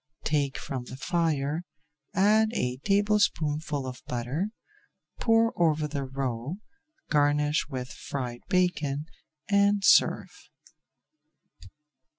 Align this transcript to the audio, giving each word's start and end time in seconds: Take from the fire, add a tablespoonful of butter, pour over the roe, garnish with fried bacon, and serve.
Take 0.23 0.57
from 0.57 0.85
the 0.85 0.97
fire, 0.97 1.61
add 2.15 2.49
a 2.53 2.77
tablespoonful 2.77 3.85
of 3.85 4.01
butter, 4.07 4.47
pour 5.19 5.53
over 5.55 5.87
the 5.87 6.05
roe, 6.05 6.55
garnish 7.11 7.67
with 7.69 7.89
fried 7.91 8.41
bacon, 8.49 9.05
and 9.47 9.83
serve. 9.85 10.49